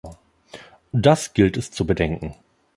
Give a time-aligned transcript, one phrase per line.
[0.93, 2.33] Das gilt es zu bedenken.